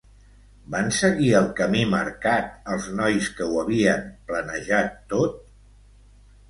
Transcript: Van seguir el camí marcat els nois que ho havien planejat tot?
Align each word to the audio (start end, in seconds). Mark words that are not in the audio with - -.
Van 0.75 0.87
seguir 0.99 1.27
el 1.39 1.49
camí 1.59 1.83
marcat 1.91 2.73
els 2.77 2.89
nois 3.01 3.31
que 3.37 3.51
ho 3.51 3.61
havien 3.67 4.09
planejat 4.33 4.99
tot? 5.15 5.39